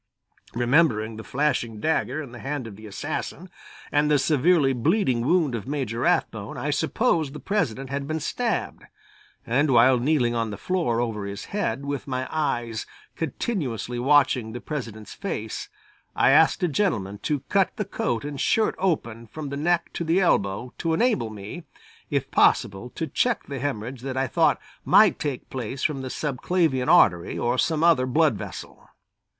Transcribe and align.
Remembering 0.55 1.17
the 1.17 1.23
flashing 1.23 1.79
dagger 1.79 2.23
in 2.23 2.31
the 2.31 2.39
hand 2.39 2.65
of 2.65 2.75
the 2.75 2.87
assassin, 2.87 3.51
and 3.91 4.09
the 4.09 4.17
severely 4.17 4.73
bleeding 4.73 5.21
wound 5.23 5.53
of 5.53 5.67
Major 5.67 5.99
Rathbone, 5.99 6.57
I 6.57 6.71
supposed 6.71 7.33
the 7.33 7.39
President 7.39 7.91
had 7.91 8.07
been 8.07 8.19
stabbed, 8.19 8.83
and 9.45 9.69
while 9.69 9.99
kneeling 9.99 10.33
on 10.33 10.49
the 10.49 10.57
floor 10.57 10.99
over 10.99 11.25
his 11.25 11.45
head, 11.53 11.85
with 11.85 12.07
my 12.07 12.27
eyes 12.31 12.87
continuously 13.15 13.99
watching 13.99 14.53
the 14.53 14.59
President's 14.59 15.13
face, 15.13 15.69
I 16.15 16.31
asked 16.31 16.63
a 16.63 16.67
gentleman 16.67 17.19
to 17.19 17.41
cut 17.41 17.75
the 17.75 17.85
coat 17.85 18.25
and 18.25 18.41
shirt 18.41 18.73
open 18.79 19.27
from 19.27 19.49
the 19.49 19.57
neck 19.57 19.93
to 19.93 20.03
the 20.03 20.19
elbow 20.19 20.73
to 20.79 20.95
enable 20.95 21.29
me, 21.29 21.65
if 22.09 22.31
possible, 22.31 22.89
to 22.95 23.05
check 23.05 23.43
the 23.43 23.59
hemorrhage 23.59 24.01
that 24.01 24.17
I 24.17 24.25
thought 24.25 24.59
might 24.83 25.19
take 25.19 25.47
place 25.51 25.83
from 25.83 26.01
the 26.01 26.09
subclavian 26.09 26.87
artery 26.89 27.37
or 27.37 27.59
some 27.59 27.83
other 27.83 28.07
blood 28.07 28.35
vessel. 28.35 28.87